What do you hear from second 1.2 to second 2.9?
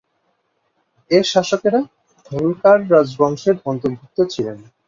শাসকরা হোলকার